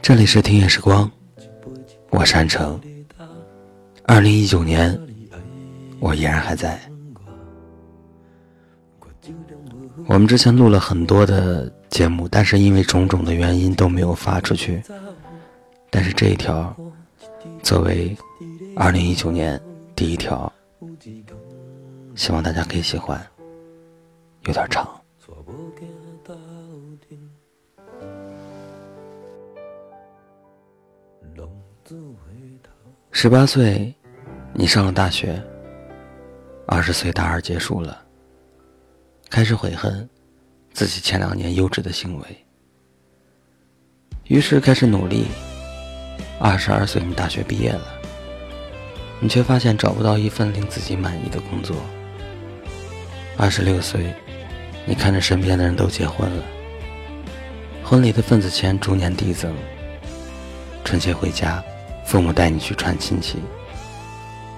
[0.00, 1.10] 这里是听夜时光，
[2.10, 2.80] 我山城。
[4.04, 4.98] 二零一九年，
[6.00, 6.80] 我依然还在。
[10.06, 14.82] 我们之前录了很多的节目，但是因为种种的原因都没有发出去。
[15.90, 16.74] 但是这一条，
[17.62, 18.16] 作为
[18.74, 19.60] 二零一九年
[19.94, 20.50] 第一条，
[22.14, 23.20] 希望大家可以喜欢。
[24.46, 24.88] 有点长。
[33.12, 33.94] 十八岁，
[34.54, 35.34] 你上了大学；
[36.66, 38.02] 二十岁，大二结束了，
[39.28, 40.08] 开始悔恨
[40.72, 42.46] 自己前两年幼稚的行为，
[44.24, 45.26] 于是开始努力。
[46.38, 48.00] 二十二岁，你大学毕业了，
[49.20, 51.76] 你却发现找不到一份令自己满意的工作。
[53.36, 54.14] 二十六岁，
[54.86, 56.42] 你看着身边的人都结婚了，
[57.90, 59.52] 婚礼的份子钱逐年递增，
[60.84, 61.60] 春节回家。
[62.04, 63.38] 父母带你去串亲戚，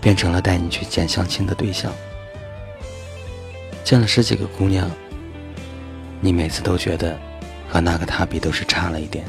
[0.00, 1.92] 变成了带你去见相亲的对象。
[3.84, 4.90] 见了十几个姑娘，
[6.22, 7.18] 你每次都觉得
[7.68, 9.26] 和那个她比都是差了一点。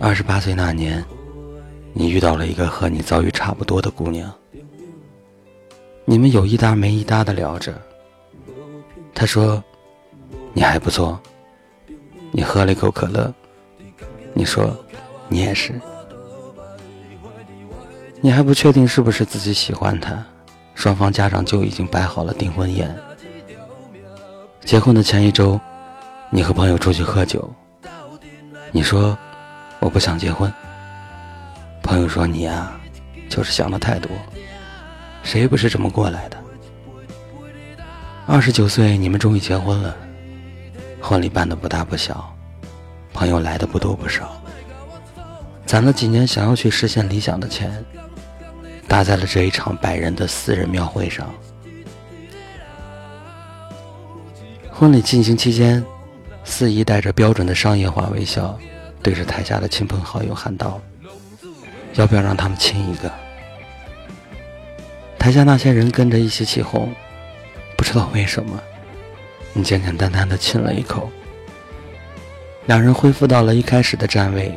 [0.00, 1.04] 二十八岁那年，
[1.92, 4.28] 你遇到了一个和你遭遇差不多的姑娘，
[6.04, 7.80] 你们有一搭没一搭的聊着。
[9.14, 9.62] 她说
[10.52, 11.16] ：“你还不错。”
[12.36, 13.32] 你喝了一口可乐，
[14.32, 14.76] 你说
[15.30, 15.80] ：“你也是。”
[18.20, 20.20] 你还不确定是不是自己喜欢他，
[20.74, 22.92] 双方家长就已经摆好了订婚宴。
[24.64, 25.60] 结婚的前一周，
[26.28, 27.48] 你和朋友出去喝酒，
[28.72, 29.16] 你说
[29.78, 30.52] 我不想结婚。
[31.84, 32.72] 朋友说你呀，
[33.28, 34.10] 就是想的太多，
[35.22, 36.36] 谁不是这么过来的？
[38.26, 39.96] 二十九岁，你们终于结婚了，
[41.06, 42.34] 婚礼办的不大不小，
[43.12, 44.40] 朋友来的不多不少，
[45.66, 47.84] 攒了几年想要去实现理想的钱。
[48.88, 51.28] 搭在了这一场百人的私人庙会上。
[54.70, 55.84] 婚礼进行期间，
[56.42, 58.58] 司仪带着标准的商业化微笑，
[59.02, 60.80] 对着台下的亲朋好友喊道
[61.96, 63.12] ：“要不要让他们亲一个？”
[65.20, 66.90] 台下那些人跟着一起起哄，
[67.76, 68.58] 不知道为什么，
[69.56, 71.10] 你简简单单的亲了一口。
[72.66, 74.52] 两人恢复到了一开始的站位，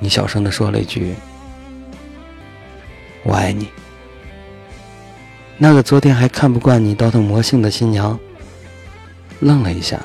[0.00, 1.14] 你小声的说了一句。
[3.22, 3.68] 我爱你。
[5.58, 8.18] 那个昨天还看不惯你倒腾魔性的新娘，
[9.40, 10.00] 愣了一下，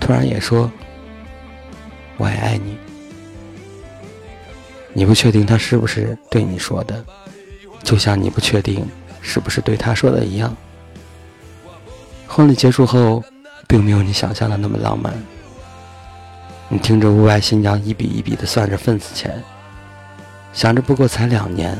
[0.00, 0.70] 突然也说
[2.16, 2.78] ：“我也爱你。”
[4.94, 7.04] 你不确定他是不是对你说的，
[7.82, 8.86] 就像你不确定
[9.20, 10.56] 是不是对他说的一样。
[12.38, 13.20] 婚礼结束后，
[13.66, 15.12] 并没有你想象的那么浪漫。
[16.68, 19.42] 你听着屋外新娘一笔一笔的算着份子钱。
[20.52, 21.76] 想着不过才两年，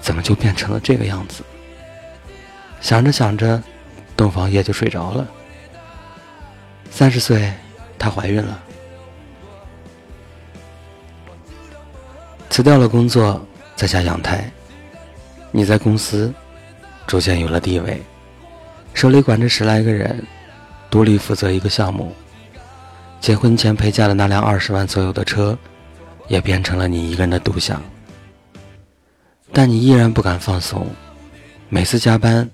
[0.00, 1.42] 怎么就变成了这个样子？
[2.80, 3.60] 想着想着，
[4.16, 5.26] 洞房夜就睡着了。
[6.88, 7.52] 三十岁，
[7.98, 8.62] 她怀孕了，
[12.50, 13.44] 辞掉了工作，
[13.74, 14.48] 在家养胎。
[15.50, 16.32] 你在公司
[17.04, 18.00] 逐渐有了地位，
[18.94, 20.24] 手里管着十来个人，
[20.90, 22.12] 独立负责一个项目。
[23.20, 25.58] 结婚前陪嫁的那辆二十万左右的车。
[26.28, 27.82] 也变成了你一个人的独享，
[29.52, 30.86] 但你依然不敢放松。
[31.68, 32.48] 每次加班，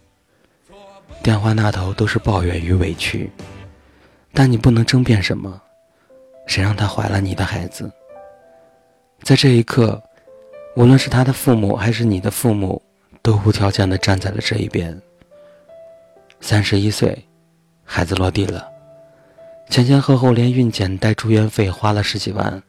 [1.23, 3.31] 电话那头都是抱怨与委屈，
[4.33, 5.61] 但你不能争辩什么。
[6.47, 7.89] 谁让他怀了你的孩子？
[9.23, 10.03] 在这一刻，
[10.75, 12.83] 无论是他的父母还是你的父母，
[13.23, 14.99] 都无条件的站在了这一边。
[16.41, 17.27] 三十一岁，
[17.85, 18.67] 孩子落地了，
[19.69, 22.63] 前前后后连孕检带住院费花了十几万。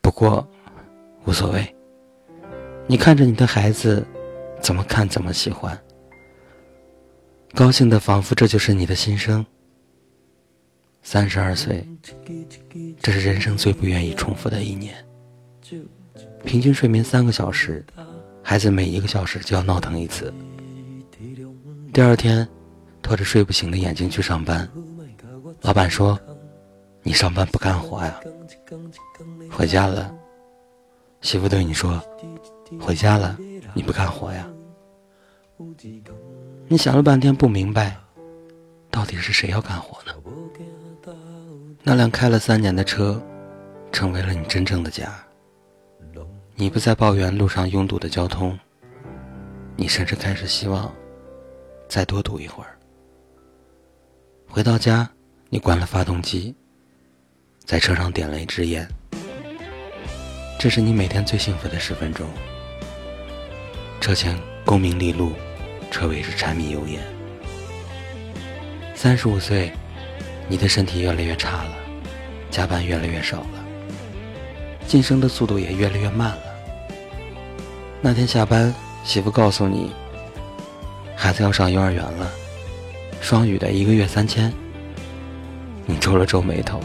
[0.00, 0.46] 不过，
[1.24, 1.74] 无所谓。
[2.86, 4.06] 你看着你的孩子，
[4.60, 5.78] 怎么看怎么喜欢，
[7.54, 9.44] 高兴的仿佛这就是你的心声。
[11.02, 11.86] 三十二岁，
[13.00, 14.94] 这是人生最不愿意重复的一年。
[16.44, 17.84] 平均睡眠三个小时，
[18.42, 20.32] 孩子每一个小时就要闹腾一次。
[21.92, 22.46] 第二天，
[23.08, 24.68] 拖着睡不醒的眼睛去上班，
[25.62, 26.20] 老板说
[27.02, 28.20] ：“你上班不干活呀？”
[29.50, 30.14] 回家了，
[31.22, 31.98] 媳妇对你说
[32.78, 33.34] ：“回家了，
[33.72, 34.46] 你不干活呀？”
[36.68, 37.96] 你想了半天不明白，
[38.90, 40.12] 到底是谁要干活呢？
[41.82, 43.18] 那辆开了三年的车，
[43.90, 45.18] 成为了你真正的家。
[46.56, 48.58] 你不再抱怨路上拥堵的交通，
[49.76, 50.92] 你甚至开始希望
[51.88, 52.74] 再多堵一会儿。
[54.50, 55.08] 回到家，
[55.50, 56.54] 你关了发动机，
[57.66, 58.88] 在车上点了一支烟。
[60.58, 62.26] 这是你每天最幸福的十分钟。
[64.00, 65.34] 车前功名利禄，
[65.90, 67.02] 车尾是柴米油盐。
[68.94, 69.70] 三十五岁，
[70.48, 71.76] 你的身体越来越差了，
[72.50, 73.64] 加班越来越少了，
[74.86, 76.42] 晋升的速度也越来越慢了。
[78.00, 78.74] 那天下班，
[79.04, 79.92] 媳妇告诉你，
[81.14, 82.32] 孩子要上幼儿园了，
[83.20, 84.52] 双语的一个月三千。
[85.86, 86.80] 你皱了皱眉头，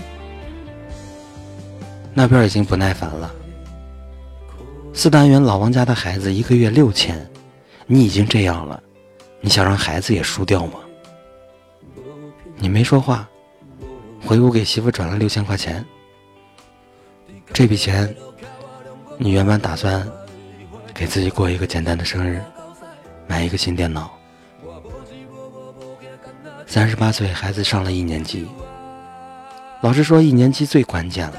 [2.13, 3.33] 那边已经不耐烦了。
[4.93, 7.29] 四单元老王家的孩子一个月六千，
[7.85, 8.81] 你已经这样了，
[9.41, 10.79] 你想让孩子也输掉吗？
[12.55, 13.27] 你没说话，
[14.25, 15.83] 回屋给媳妇转了六千块钱。
[17.51, 18.15] 这笔钱，
[19.17, 20.07] 你原本打算
[20.93, 22.41] 给自己过一个简单的生日，
[23.27, 24.09] 买一个新电脑。
[26.65, 28.47] 三十八岁，孩子上了一年级。
[29.81, 31.37] 老师说，一年级最关键了，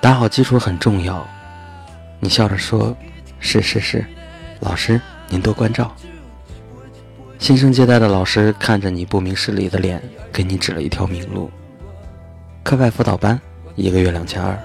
[0.00, 1.26] 打好基础很重要。
[2.20, 2.96] 你笑着说
[3.38, 4.04] ：“是是是，
[4.60, 5.94] 老师您多关照。”
[7.38, 10.02] 新生接待的老师看着你不明事理的脸，
[10.32, 11.50] 给你指了一条明路：
[12.62, 13.38] 课外辅导班，
[13.74, 14.58] 一个月两千二。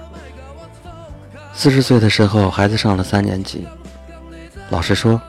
[1.54, 3.66] 四十岁的时候，孩子上了三年级，
[4.70, 5.20] 老师说：“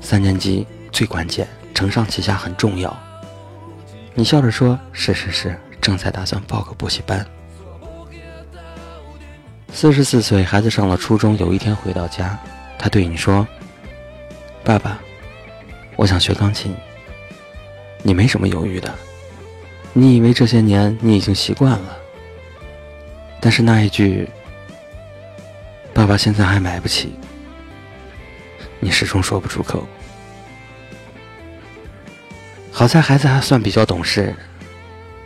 [0.00, 1.46] 三年级最关键，
[1.76, 2.96] 承上启下很重要。”
[4.14, 7.24] 你笑着说：“是是是。”正在打算报个补习班。
[9.72, 11.36] 四十四岁，孩子上了初中。
[11.36, 12.36] 有一天回到家，
[12.76, 13.46] 他对你说
[14.64, 14.98] ：“爸爸，
[15.94, 16.74] 我想学钢琴。”
[18.02, 18.92] 你没什么犹豫的，
[19.92, 21.96] 你以为这些年你已经习惯了。
[23.40, 24.28] 但是那一句
[25.94, 27.14] “爸爸现在还买不起”，
[28.80, 29.86] 你始终说不出口。
[32.78, 34.36] 好在孩子还算比较懂事。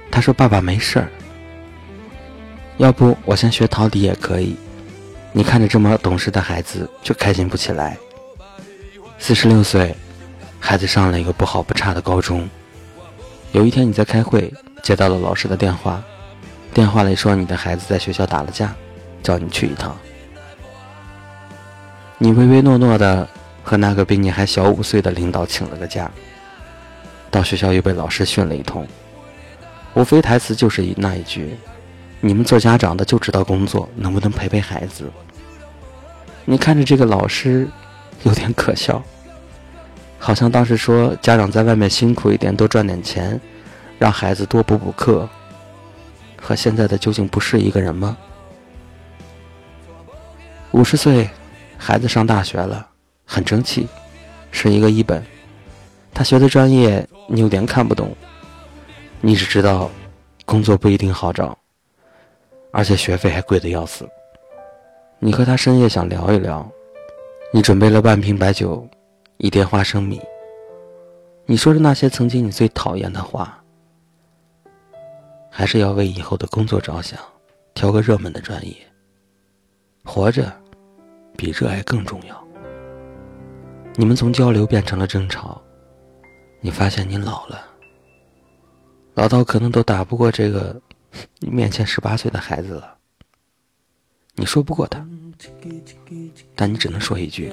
[0.08, 1.08] 他说：“爸爸没事儿，
[2.76, 4.56] 要不我先学陶笛也可以。”
[5.35, 7.99] 你看着这么懂事的孩子，就开心不起来。
[9.19, 9.93] 四十六岁，
[10.61, 12.49] 孩子上了一个不好不差的高中。
[13.50, 16.00] 有一天你在开会，接到了老师的电话，
[16.73, 18.73] 电话里说你的孩子在学校打了架，
[19.25, 19.99] 叫你去一趟。
[22.17, 23.29] 你唯唯诺诺的
[23.64, 26.08] 和那个比你还小五岁的领导请了个假，
[27.31, 28.87] 到学校又被老师训了一通。
[29.94, 31.56] 无非台词就是那一句
[32.21, 35.11] ：“你们做家长的就知道工作，能不能陪陪孩子？”
[36.47, 37.69] 你看着这个老师，
[38.23, 39.03] 有点可笑，
[40.19, 43.41] 好像当时说家长在外面辛苦一点，多赚点钱，
[43.99, 45.29] 让孩子多补补课，
[46.41, 48.17] 和现在的究竟不是一个人吗？
[50.73, 51.29] 五十岁，
[51.76, 52.87] 孩子上大学了，
[53.25, 53.88] 很争气，
[54.50, 55.23] 是一个一本，
[56.15, 58.12] 他学的专业你有点看不懂。
[59.21, 59.88] 你只知道，
[60.44, 61.56] 工作不一定好找，
[62.73, 64.09] 而且学费还贵的要死。
[65.21, 66.69] 你和他深夜想聊一聊，
[67.53, 68.85] 你准备了半瓶白酒，
[69.37, 70.21] 一碟花生米。
[71.47, 73.62] 你说着那些曾经你最讨厌的话，
[75.49, 77.17] 还是要为以后的工作着想，
[77.75, 78.75] 挑个热门的专业。
[80.05, 80.53] 活着，
[81.37, 82.44] 比热爱更重要。
[83.94, 85.62] 你们从交流变成了争吵，
[86.61, 87.67] 你发现你老了。
[89.15, 90.81] 老到可能都打不过这个
[91.38, 92.97] 你面前十八岁的孩子了，
[94.35, 95.05] 你说不过他，
[96.55, 97.52] 但你只能说一句：“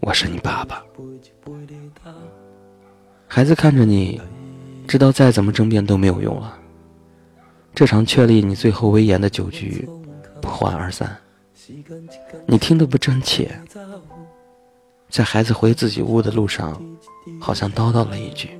[0.00, 0.84] 我是你爸爸。”
[3.26, 4.20] 孩子看着你，
[4.86, 6.58] 知道再怎么争辩都没有用了。
[7.74, 9.88] 这场确立你最后威严的酒局
[10.40, 11.18] 不欢而散，
[12.46, 13.58] 你听得不真切，
[15.12, 16.82] 在孩子回自己屋的路上，
[17.38, 18.58] 好像叨叨了一句。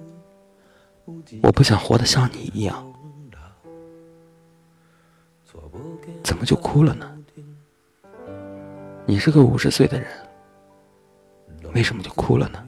[1.42, 2.92] 我不想活得像你一样，
[6.22, 7.10] 怎么就哭了呢？
[9.06, 10.10] 你是个五十岁的人，
[11.74, 12.62] 为什么就哭了呢？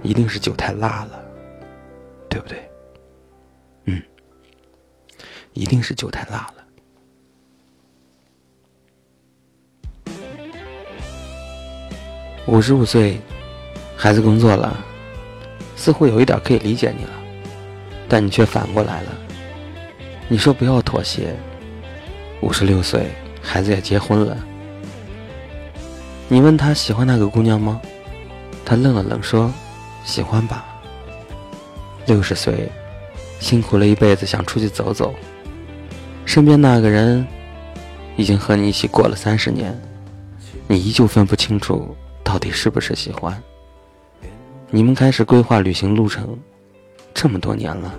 [0.00, 1.20] 一定是酒太辣了，
[2.30, 2.70] 对不对？
[3.86, 4.00] 嗯，
[5.52, 6.64] 一定是酒太辣了。
[12.48, 13.20] 五十五岁，
[13.94, 14.74] 孩子工作了。
[15.76, 17.10] 似乎有一点可以理解你了，
[18.08, 19.10] 但你却反过来了。
[20.28, 21.36] 你说不要妥协。
[22.40, 23.10] 五十六岁，
[23.42, 24.34] 孩子也结婚了。
[26.26, 27.78] 你问他喜欢那个姑娘吗？
[28.64, 29.52] 他愣了愣说
[30.02, 30.64] ：“喜欢吧。”
[32.06, 32.72] 六十岁，
[33.40, 35.14] 辛苦了一辈子，想出去走走。
[36.24, 37.26] 身边那个人，
[38.16, 39.78] 已经和你一起过了三十年，
[40.66, 41.94] 你依旧分不清楚
[42.28, 43.42] 到底是不是喜欢。
[44.68, 46.38] 你们开始规划旅行路程，
[47.14, 47.90] 这么多年了，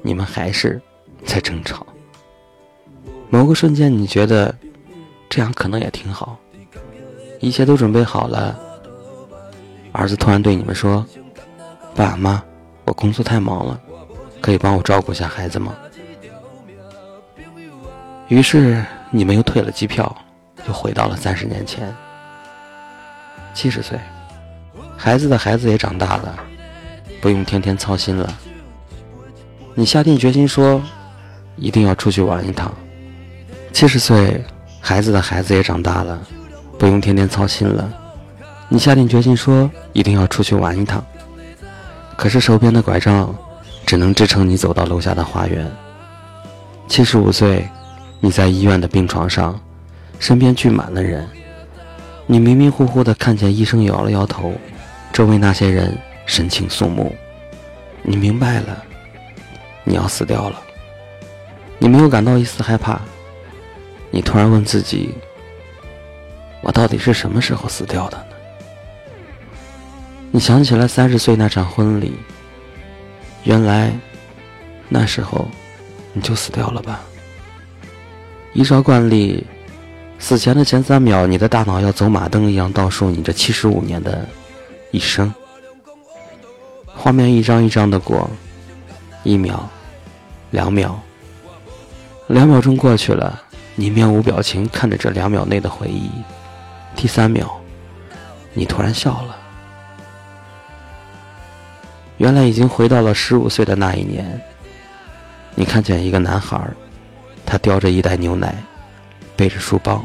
[0.00, 0.80] 你们还是
[1.26, 1.84] 在争吵。
[3.28, 4.54] 某个瞬间，你觉得
[5.28, 6.38] 这样可能也挺好，
[7.40, 8.56] 一切都准备好了。
[9.90, 11.04] 儿子突然对你们说
[11.96, 12.40] ：“爸妈，
[12.84, 13.80] 我工作太忙了，
[14.40, 15.74] 可以帮我照顾一下孩子吗？”
[18.30, 20.16] 于是你们又退了机票，
[20.68, 21.92] 又回到了三十年前。
[23.54, 23.98] 七十岁，
[24.96, 26.36] 孩子的孩子也长大了，
[27.20, 28.30] 不用天天操心了。
[29.74, 30.82] 你下定决心说，
[31.56, 32.74] 一定要出去玩一趟。
[33.72, 34.44] 七十岁，
[34.80, 36.20] 孩子的孩子也长大了，
[36.78, 37.88] 不用天天操心了。
[38.68, 41.04] 你下定决心说，一定要出去玩一趟。
[42.16, 43.34] 可是手边的拐杖，
[43.86, 45.70] 只能支撑你走到楼下的花园。
[46.88, 47.66] 七十五岁。
[48.20, 49.60] 你在医院的病床上，
[50.18, 51.28] 身边聚满了人。
[52.26, 54.54] 你迷迷糊糊的看见医生摇了摇头，
[55.12, 57.14] 周围那些人神情肃穆。
[58.02, 58.82] 你明白了，
[59.84, 60.60] 你要死掉了。
[61.78, 63.00] 你没有感到一丝害怕。
[64.10, 65.14] 你突然问自己：
[66.62, 68.24] 我到底是什么时候死掉的呢？
[70.30, 72.14] 你想起了三十岁那场婚礼，
[73.42, 73.92] 原来
[74.88, 75.46] 那时候
[76.12, 77.00] 你就死掉了吧？
[78.52, 79.44] 依照惯例，
[80.18, 84.26] 死前的前三秒，你的大脑要走马灯一样倒数你这七十五年的
[84.90, 85.32] 一生。
[86.86, 88.30] 画面一张一张的过，
[89.22, 89.68] 一秒，
[90.50, 90.98] 两秒，
[92.28, 93.42] 两秒钟过去了，
[93.74, 96.10] 你面无表情看着这两秒内的回忆。
[96.96, 97.60] 第三秒，
[98.54, 99.36] 你突然笑了。
[102.16, 104.40] 原来已经回到了十五岁的那一年，
[105.54, 106.58] 你看见一个男孩。
[107.44, 108.54] 他叼着一袋牛奶，
[109.36, 110.04] 背着书包，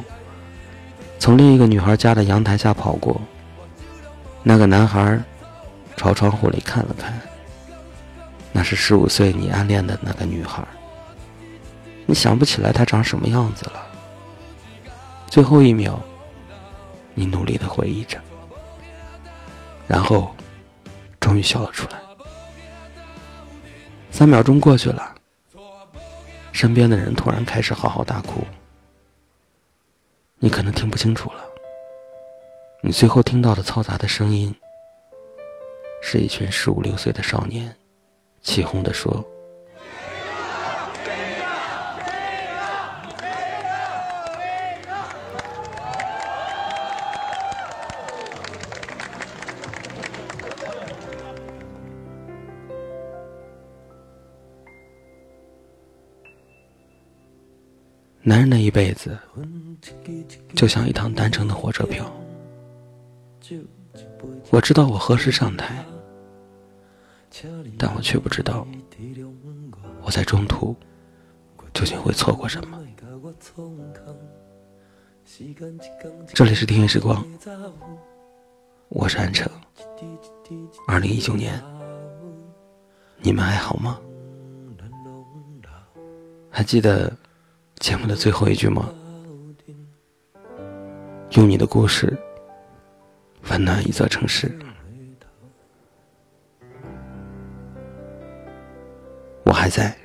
[1.20, 3.20] 从另一个女孩家的阳台下跑过。
[4.42, 5.20] 那个男孩
[5.96, 7.14] 朝窗户里看了看，
[8.52, 10.64] 那是十五岁你暗恋的那个女孩。
[12.06, 13.86] 你想不起来她长什么样子了。
[15.28, 16.02] 最后一秒，
[17.14, 18.18] 你努力的回忆着，
[19.88, 20.34] 然后
[21.20, 22.00] 终于笑了出来。
[24.10, 25.16] 三秒钟过去了。
[26.52, 28.44] 身边的人突然开始嚎嚎大哭，
[30.42, 31.44] 你可能听不清楚了。
[32.82, 34.56] 你最后听到的嘈杂的声音，
[36.02, 37.76] 是一群十五六岁的少年，
[38.42, 39.24] 起哄的说。
[58.22, 59.18] 男人的一辈子，
[60.54, 62.12] 就像一趟单程的火车票。
[64.50, 65.86] 我知道我何时上台，
[67.78, 68.68] 但我却不知道
[70.04, 70.76] 我在中途
[71.74, 72.78] 究竟会错过什么。
[76.34, 77.26] 这里是听音时光，
[78.90, 79.50] 我是安城。
[80.88, 81.62] 二零一九年，
[83.22, 83.98] 你们还好吗？
[86.50, 87.16] 还记得？
[87.80, 88.90] 节目的最后一句吗？
[91.32, 92.18] 用你的故事
[93.50, 94.52] 温暖一座城市。
[99.46, 99.99] 我还在。